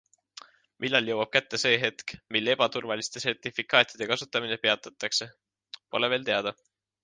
[0.85, 5.33] Millal jõuab kätte see hetk, mil ebaturvaliste sertifikaatide kasutamine peatatakse,
[5.95, 6.57] pole veel teada.